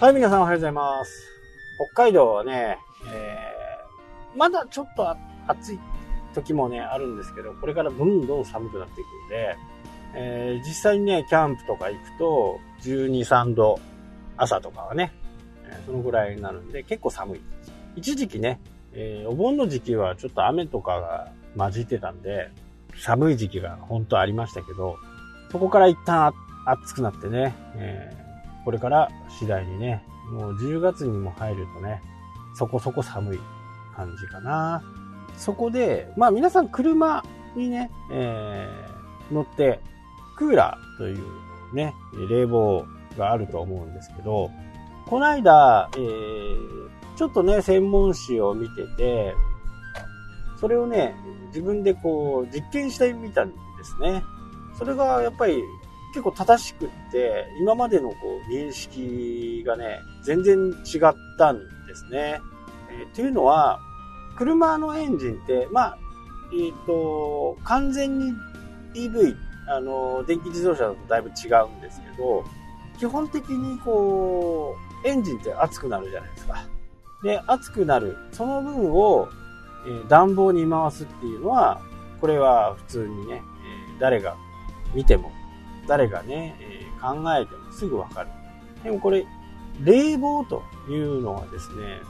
[0.00, 1.30] はい、皆さんおはようございます。
[1.94, 2.78] 北海道はね、
[3.14, 5.78] えー、まだちょっと暑い
[6.34, 9.56] 時もね、あるんですけど、これからどんどん寒くなっていくんで、
[10.16, 13.78] えー、実際にね、キャンプとか行くと、12、3度、
[14.36, 15.12] 朝とかはね、
[15.64, 17.40] えそのぐらいになるんで、結構寒い。
[17.94, 18.60] 一時期ね、
[18.92, 22.50] えーお盆の時期はちょっと雨とかが混じってたんで、
[22.96, 24.96] 寒い時期が本当ありましたけど、
[25.52, 26.34] そこから一旦
[26.66, 28.23] 暑くなってね、えー
[28.64, 32.00] これから次第にね、もう10月にも入るとね、
[32.54, 33.40] そこそこ寒い
[33.94, 34.82] 感じかな。
[35.36, 37.24] そこで、まあ皆さん車
[37.56, 38.94] にね、えー
[39.32, 39.80] 乗って、
[40.36, 41.24] クーラーという
[41.74, 41.94] ね、
[42.28, 42.84] 冷房
[43.16, 44.50] があると思うんですけど、
[45.06, 46.84] この間、えー
[47.16, 49.34] ちょっとね、専門誌を見てて、
[50.60, 51.14] それをね、
[51.48, 54.24] 自分でこう実験してみたんですね。
[54.76, 55.62] それがやっぱり
[56.14, 58.16] 結構正しくって、今までのこ
[58.48, 62.40] う認識がね、全然違ったんですね。
[62.88, 63.80] えーというのは、
[64.36, 65.98] 車のエンジンって、まあ、
[66.56, 68.32] えっ、と、完全に
[68.94, 69.34] EV、
[69.68, 72.44] あの、電気自動車だとだいぶ違うんですけど、
[72.96, 76.64] 基本的にこう、エンジンって熱くなるじゃないですか。
[77.24, 78.16] で、熱くなる。
[78.30, 79.28] その分を、
[79.86, 81.80] えー暖房に回すっていうのは、
[82.20, 83.42] これは普通にね、
[83.90, 84.36] えー誰が
[84.94, 85.32] 見ても、
[85.86, 88.30] 誰がね、え考えてもすぐわかる。
[88.82, 89.26] でもこれ、
[89.82, 92.00] 冷房というのはですね、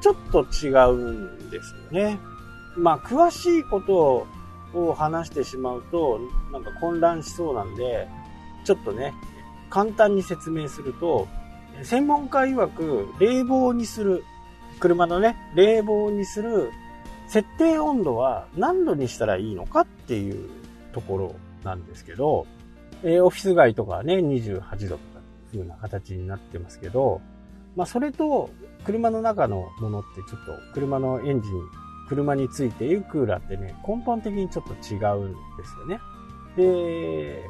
[0.00, 1.12] ちょっと違う
[1.46, 2.18] んですよね。
[2.76, 4.26] まあ、詳しいこと
[4.74, 6.20] を話してしまうと、
[6.52, 8.08] なんか混乱しそうなんで、
[8.64, 9.14] ちょっとね、
[9.70, 11.26] 簡単に説明すると、
[11.82, 14.24] 専門家曰く、冷房にする、
[14.78, 16.70] 車のね、冷房にする
[17.28, 20.48] 設定温度は何度にしたらいいのかっていう
[20.92, 22.46] ところなんですけど、
[23.02, 25.20] えーオフィス街とかね、28度とか
[25.52, 27.20] いう風な形になってますけど、
[27.74, 28.50] まあそれと
[28.84, 31.52] 車の中のものってちょっと車のエンジン、
[32.08, 36.00] 車についているクーラーってね、根本的にちょっと違うんですよね。
[36.56, 37.44] で、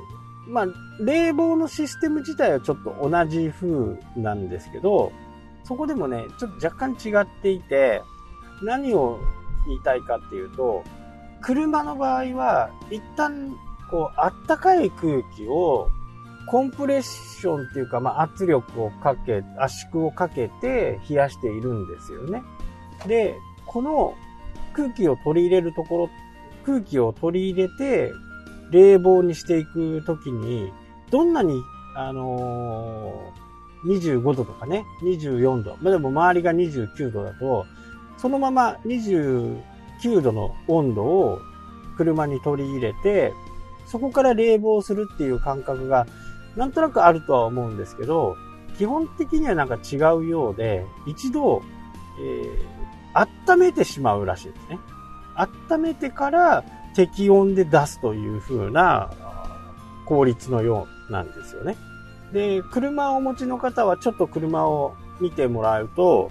[0.49, 0.67] まあ
[1.01, 5.13] 冷房のシステム自体はちょっと同じ風なんですけど、
[5.65, 8.03] そこでもね、ちょっと若干違っていて、
[8.63, 9.19] 何を
[9.67, 10.85] 言いたいかっていうと、
[11.41, 13.57] 車の場合は、一旦、
[13.91, 15.89] こう、あったかい空気を、
[16.47, 22.43] コンプレッションっていうか、まあ、圧力をかけ、圧縮をかけて冷やしているんですよね。
[23.07, 23.35] で、
[23.67, 24.15] この
[24.73, 26.11] 空気を取り入れるところ、
[26.65, 28.13] 空気を取り入れて、
[28.71, 30.73] 冷房にしていくときに、
[31.11, 31.61] どんなに、
[31.97, 33.47] あのー
[33.87, 35.77] 25度とかね、24度。
[35.81, 37.67] まあ、でも周りが29度だと、
[38.19, 39.61] そのまま29
[40.23, 41.41] 度の温度を
[41.97, 43.33] 車に取り入れて、
[43.87, 46.07] そこから冷房するっていう感覚が
[46.57, 48.37] なんとなくあるとは思うんですけど、
[48.79, 51.63] 基本的にはなんか違うようで、一度、
[52.21, 54.79] えー、温めてしまうらしいですね。
[55.71, 56.65] 温めてから
[56.95, 59.11] 適温で出すという風な
[60.07, 61.77] 効率のようなんですよね。
[62.33, 66.31] で、車をお持ちの方はちょっと車を見てもらうと、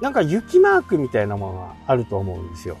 [0.00, 2.76] なんか雪マークみたいなものがあると思うんですよ。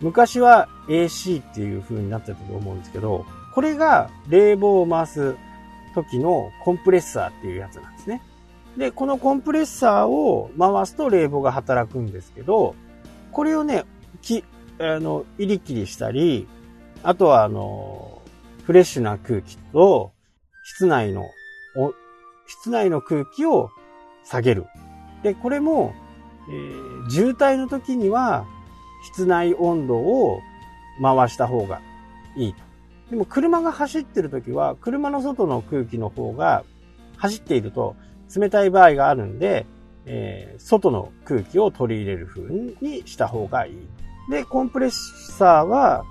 [0.00, 3.24] 昔は AC っていう風になってたと思うんですけど、
[3.56, 5.34] これが冷房を回す
[5.94, 8.20] 時のコンプレッサーっていうやつなんですね。
[8.76, 12.74] で、このコンプレッサーを回すと冷房が働くんですけど、
[13.32, 13.84] これをね、
[14.20, 14.44] き、
[14.78, 16.46] あの、入り切りしたり、
[17.02, 18.20] あとはあの、
[18.64, 20.12] フレッシュな空気と、
[20.62, 21.30] 室内の、
[22.46, 23.70] 室内の空気を
[24.22, 24.66] 下げる。
[25.22, 25.94] で、これも、
[26.50, 28.44] えー渋滞の時には、
[29.14, 30.42] 室内温度を
[31.00, 31.80] 回した方が
[32.36, 32.65] いいと。
[33.10, 36.64] でも車が走ってる時は、車の外の空気の方が
[37.16, 37.94] 走っていると
[38.34, 39.66] 冷たい場合があるんで、
[40.06, 42.42] えー外の空気を取り入れる風
[42.80, 43.76] にした方がいい。
[44.30, 46.04] で、コンプレッサーは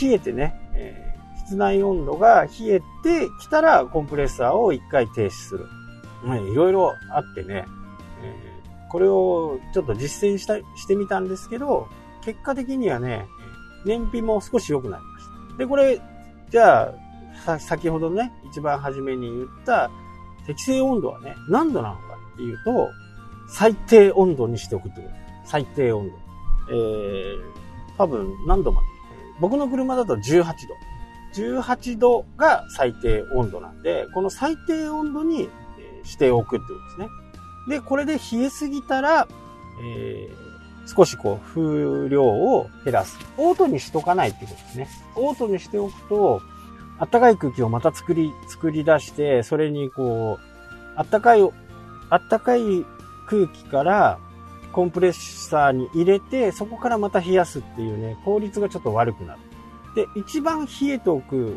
[0.00, 1.08] 冷えてね、えー
[1.48, 5.66] 室内温度が冷えてきたらコンプレッサーを一回停止する。
[6.52, 7.64] いろいろあってね、
[8.22, 8.58] えー
[8.90, 11.88] これをちょっと実践した、してみたんですけど、
[12.22, 13.26] 結果的にはね、
[13.84, 15.17] 燃費も少し良くなりました。
[15.58, 16.00] で、これ、
[16.50, 16.94] じゃあ、
[17.44, 19.90] さ先ほどね、一番初めに言った
[20.46, 22.00] 適正温度はね、何度なのか
[22.34, 22.88] っていうと、
[23.48, 25.14] 最低温度にしておくってこと。
[25.44, 26.14] 最低温度。
[26.70, 27.38] えー、
[27.96, 28.86] 多分何度まで？
[29.40, 30.52] 僕の車だと18度。
[31.34, 35.48] 18度が最低温度なんで、この最低温度に
[36.04, 37.08] しておくってことですね。
[37.68, 39.28] で、これで冷えすぎたら、
[39.82, 40.47] えー
[40.88, 43.18] 少しこう風量を減らす。
[43.36, 44.88] オートにしとかないってことですね。
[45.16, 46.40] オートにしておくと、
[46.98, 51.42] 暖かい空気をまた作り、作り出して、それにこう、暖かい
[52.10, 52.86] あったかい
[53.26, 54.18] 空気から
[54.72, 59.40] コンプレッサーに入れて、そこからまた冷やすっていうね、効率がちょっと悪くなる。
[59.94, 61.56] で、一番冷えておく、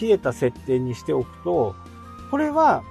[0.00, 1.74] 冷えた設定にしておくと、
[2.30, 2.82] これは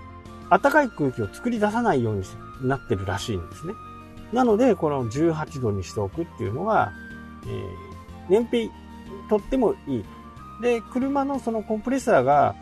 [0.50, 2.24] 暖かい空気を作り出さないように
[2.62, 3.74] なってるらしいんですね。
[4.34, 6.92] なので、この18度にしておくっていうのが、
[7.46, 8.72] えー、燃費
[9.30, 10.04] とってもいい。
[10.62, 12.56] で、車のそのコンプレッサーが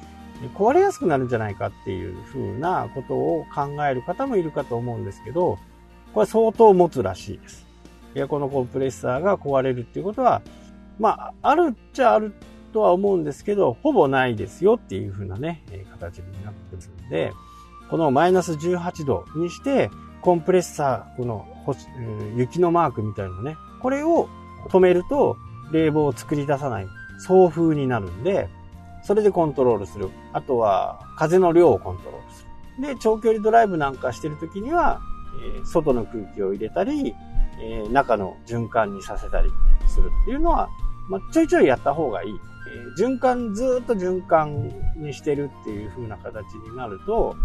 [0.56, 5.58] 壊れやすくなるんじゃないかっていう風なことを考える方もいるかと思うんですけど、
[6.14, 7.66] これ相当持つらしいです。
[8.16, 10.42] エアコンのコンプレッサーが壊れるっていうことは、
[11.00, 12.34] まあ、あるっちゃある
[12.72, 17.32] とは思うんですけど、ほぼないですよっていう風なね、形になってるんで、
[17.90, 19.90] このマイナス18度にして、
[20.24, 21.46] コンプレッサー、この
[22.38, 24.30] 雪のマークみたいなね、これを
[24.70, 25.36] 止めると
[25.72, 26.88] 冷房を作り出さない
[27.20, 28.50] 送風になるんで、
[29.04, 30.10] それでコントロールする。
[30.32, 32.46] あとは風の量をコントロールす
[32.80, 32.88] る。
[32.88, 35.02] で、長距離ドライブなんかしてるときには、
[35.56, 37.14] えー、外の空気を入れたり、
[37.62, 39.50] えー、中の循環にさせたり
[39.88, 40.70] するっていうのは、
[41.10, 42.40] まあ、ちょいちょいやった方がいい。
[42.98, 47.36] えー、循環、ずっと循環にしてるっていう風な形になると、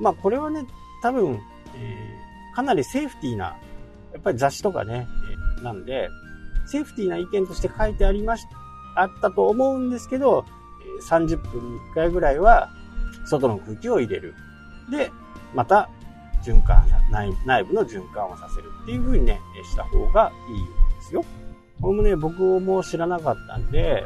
[0.00, 0.64] まあこれはね、
[1.02, 1.40] 多分、
[1.74, 3.56] えー、かなりセーフティーな、
[4.12, 5.06] やっぱり雑誌とかね、
[5.58, 6.08] えー、なんで、
[6.66, 8.46] セーフティーな意見として書いてありまし、
[8.96, 10.44] あったと思うんですけど、
[11.08, 12.70] 30分に1回ぐらいは
[13.24, 14.34] 外の空気を入れる。
[14.90, 15.10] で、
[15.54, 15.88] また
[16.42, 20.72] 循環、内部の循環をさせるっていう風にね、した方がいいんで
[21.02, 21.24] すよ。
[21.80, 24.04] これもね、僕も知らなかったんで、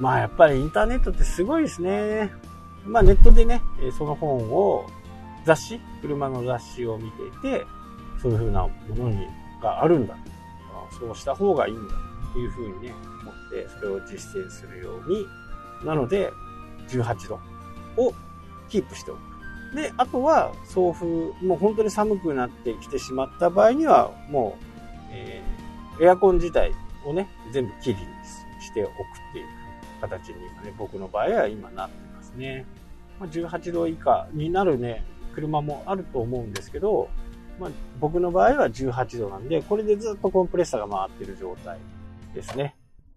[0.00, 2.32] まあやっぱりインターネットってすごいですね。
[2.84, 3.60] まあネットでね、
[3.96, 4.86] その本を
[5.44, 7.64] 雑誌、車の雑誌を見ていて、
[8.20, 9.26] そういう風なものに
[9.62, 10.16] があるんだ。
[10.98, 11.94] そうした方がいいんだ
[12.30, 15.26] っていう風にね、思って、それを実践するように。
[15.84, 16.30] なので、
[16.88, 17.34] 18度
[17.96, 18.14] を
[18.68, 19.34] キープしておく。
[19.74, 21.06] で、あとは送風、
[21.44, 24.64] もう本当に寒くなってきてしまった場合には、もう、
[25.10, 26.72] えー、エアコン自体
[27.04, 28.00] をね、全部きりに
[28.60, 28.94] しておくっ
[29.32, 29.46] ていう
[30.00, 32.64] 形に今ね、僕の場合は今なってますね。
[33.18, 37.08] ま、18度以下になるね、車もあると思うんですけど、
[37.58, 37.70] まあ、
[38.00, 41.78] 僕の場合は18度なんで、これでずっとコンプレッサーが回ってる状態
[42.34, 42.74] ですね。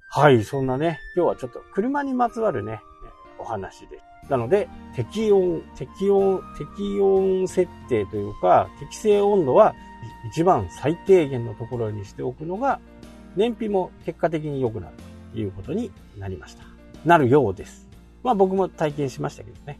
[0.10, 2.82] はい、そんなね、今日はちょっと車にまつわるね、
[3.40, 4.00] お話で。
[4.30, 9.74] なので、適温、適温、適温設定というか、適正温度は
[10.32, 12.80] 一番最低限のところにしておくのが、
[13.36, 14.96] 燃費も結果的に良くなる
[15.34, 16.64] ということになりました。
[17.06, 17.88] なるようです。
[18.24, 19.80] まあ僕も体験しましたけどね。